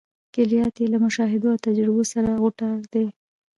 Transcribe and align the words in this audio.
کلیات 0.35 0.73
یې 0.81 0.87
له 0.93 0.97
مشاهدو 1.05 1.47
او 1.53 1.61
تجربو 1.67 2.03
سره 2.13 2.29
غوټه 2.41 2.69
دي. 2.93 3.05